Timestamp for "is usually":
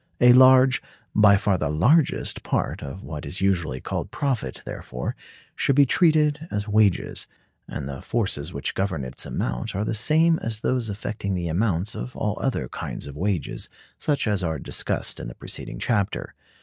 3.23-3.79